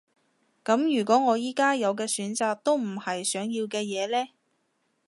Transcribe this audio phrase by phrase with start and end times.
[0.65, 4.31] 噉如果我而家有嘅選擇都唔係想要嘅嘢呢？